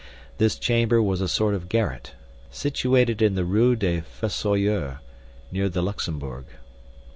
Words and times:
This 0.39 0.57
chamber 0.57 0.99
was 0.99 1.21
a 1.21 1.27
sort 1.27 1.53
of 1.53 1.69
garret, 1.69 2.13
situated 2.49 3.21
in 3.21 3.35
the 3.35 3.45
Rue 3.45 3.75
des 3.75 4.01
Fossoyeurs, 4.01 4.97
near 5.51 5.69
the 5.69 5.83
Luxembourg. 5.83 6.45